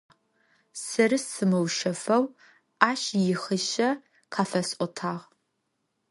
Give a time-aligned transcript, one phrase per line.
[0.83, 2.23] Сэри сымыушъэфэу
[2.89, 3.01] ащ
[3.31, 3.89] ихъишъэ
[4.33, 5.23] къафэсӏотагъ.